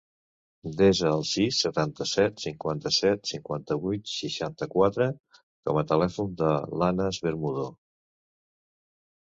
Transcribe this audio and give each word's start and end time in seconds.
Desa 0.77 1.09
el 1.17 1.25
sis, 1.31 1.59
setanta-set, 1.65 2.39
cinquanta-set, 2.45 3.21
cinquanta-vuit, 3.33 4.09
seixanta-quatre 4.23 5.09
com 5.35 5.83
a 5.83 5.85
telèfon 5.95 6.35
de 6.43 6.53
l'Anas 6.75 7.23
Bermudo. 7.29 7.73